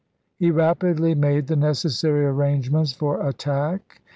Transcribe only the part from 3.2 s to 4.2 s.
attack.